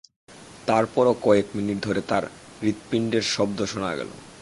[0.67, 2.23] তারপরও কয়েক মিনিট ধরে তার
[2.61, 4.09] হৃৎপিণ্ডের শব্দ শোনা গেল।